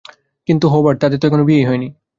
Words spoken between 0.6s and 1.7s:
Hubert, তাদের তো এখনো বিয়েই